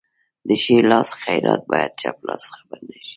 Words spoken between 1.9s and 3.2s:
چپ لاس خبر نشي.